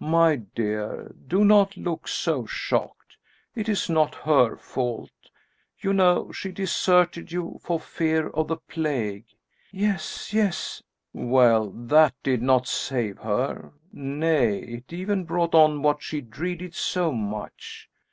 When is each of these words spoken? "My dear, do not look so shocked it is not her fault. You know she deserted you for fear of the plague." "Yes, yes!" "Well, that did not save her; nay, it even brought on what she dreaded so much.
"My 0.00 0.34
dear, 0.34 1.14
do 1.28 1.44
not 1.44 1.76
look 1.76 2.08
so 2.08 2.44
shocked 2.44 3.16
it 3.54 3.68
is 3.68 3.88
not 3.88 4.16
her 4.16 4.56
fault. 4.56 5.12
You 5.78 5.92
know 5.92 6.32
she 6.32 6.50
deserted 6.50 7.30
you 7.30 7.60
for 7.62 7.78
fear 7.78 8.26
of 8.30 8.48
the 8.48 8.56
plague." 8.56 9.26
"Yes, 9.70 10.32
yes!" 10.32 10.82
"Well, 11.12 11.70
that 11.70 12.14
did 12.24 12.42
not 12.42 12.66
save 12.66 13.18
her; 13.18 13.74
nay, 13.92 14.58
it 14.58 14.92
even 14.92 15.22
brought 15.22 15.54
on 15.54 15.82
what 15.82 16.02
she 16.02 16.20
dreaded 16.20 16.74
so 16.74 17.12
much. 17.12 17.88